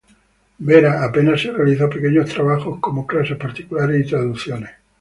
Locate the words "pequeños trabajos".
1.87-2.79